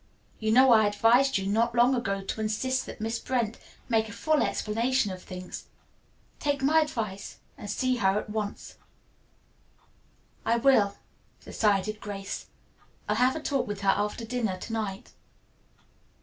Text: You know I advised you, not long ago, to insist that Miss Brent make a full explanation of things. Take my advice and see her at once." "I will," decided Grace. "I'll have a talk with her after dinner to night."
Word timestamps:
You 0.39 0.51
know 0.51 0.71
I 0.71 0.87
advised 0.87 1.37
you, 1.37 1.45
not 1.45 1.75
long 1.75 1.93
ago, 1.93 2.23
to 2.23 2.41
insist 2.41 2.87
that 2.87 3.01
Miss 3.01 3.19
Brent 3.19 3.59
make 3.87 4.09
a 4.09 4.11
full 4.11 4.41
explanation 4.41 5.11
of 5.11 5.21
things. 5.21 5.67
Take 6.39 6.63
my 6.63 6.79
advice 6.81 7.37
and 7.55 7.69
see 7.69 7.97
her 7.97 8.17
at 8.17 8.27
once." 8.27 8.77
"I 10.43 10.55
will," 10.57 10.97
decided 11.41 12.01
Grace. 12.01 12.47
"I'll 13.07 13.17
have 13.17 13.35
a 13.35 13.39
talk 13.39 13.67
with 13.67 13.81
her 13.81 13.93
after 13.95 14.25
dinner 14.25 14.57
to 14.57 14.73
night." 14.73 15.11